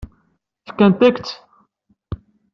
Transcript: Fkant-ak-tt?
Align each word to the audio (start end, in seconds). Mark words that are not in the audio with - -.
Fkant-ak-tt? 0.69 1.31